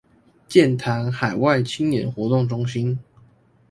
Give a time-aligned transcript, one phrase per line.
[0.47, 2.97] 劍潭海外青年活動中心